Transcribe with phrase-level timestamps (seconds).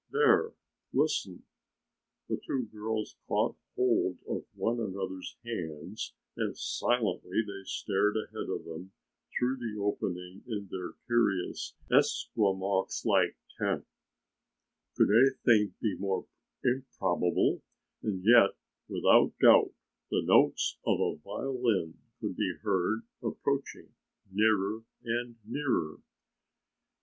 [0.09, 0.53] There,
[0.93, 1.43] listen!"
[2.27, 8.65] The two girls caught hold of one another's hands and silently they stared ahead of
[8.65, 8.93] them
[9.37, 13.85] through the opening in their curious, Esquimaux like tent.
[14.97, 16.25] Could anything be more
[16.63, 17.61] improbable
[18.01, 18.55] and yet
[18.89, 19.71] without doubt
[20.09, 23.93] the notes of a violin could be heard approaching
[24.31, 25.99] nearer and nearer.